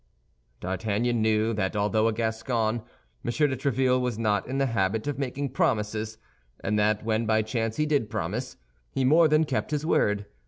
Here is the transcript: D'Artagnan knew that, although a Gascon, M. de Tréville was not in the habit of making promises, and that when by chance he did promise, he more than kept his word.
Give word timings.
D'Artagnan 0.61 1.21
knew 1.21 1.53
that, 1.53 1.75
although 1.75 2.07
a 2.07 2.11
Gascon, 2.11 2.77
M. 2.83 2.83
de 3.23 3.31
Tréville 3.55 4.01
was 4.01 4.17
not 4.17 4.47
in 4.47 4.57
the 4.57 4.65
habit 4.65 5.05
of 5.05 5.19
making 5.19 5.49
promises, 5.49 6.17
and 6.63 6.79
that 6.79 7.03
when 7.05 7.27
by 7.27 7.43
chance 7.43 7.75
he 7.77 7.85
did 7.85 8.09
promise, 8.09 8.57
he 8.89 9.05
more 9.05 9.27
than 9.27 9.43
kept 9.43 9.69
his 9.69 9.85
word. 9.85 10.25